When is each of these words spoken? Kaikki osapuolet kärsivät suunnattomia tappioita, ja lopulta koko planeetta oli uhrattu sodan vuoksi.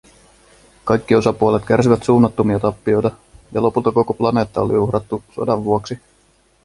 Kaikki 0.85 1.15
osapuolet 1.15 1.65
kärsivät 1.65 2.03
suunnattomia 2.03 2.59
tappioita, 2.59 3.11
ja 3.51 3.61
lopulta 3.61 3.91
koko 3.91 4.13
planeetta 4.13 4.61
oli 4.61 4.77
uhrattu 4.77 5.23
sodan 5.35 5.63
vuoksi. 5.63 5.99